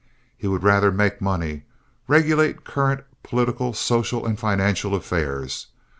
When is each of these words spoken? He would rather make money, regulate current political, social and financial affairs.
He 0.35 0.47
would 0.47 0.63
rather 0.63 0.91
make 0.91 1.21
money, 1.21 1.61
regulate 2.07 2.63
current 2.63 3.03
political, 3.21 3.71
social 3.73 4.25
and 4.25 4.39
financial 4.39 4.95
affairs. 4.95 5.67